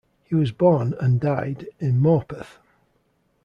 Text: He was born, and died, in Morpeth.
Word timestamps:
He 0.23 0.33
was 0.33 0.51
born, 0.51 0.95
and 0.99 1.19
died, 1.19 1.67
in 1.79 2.01
Morpeth. 2.01 2.57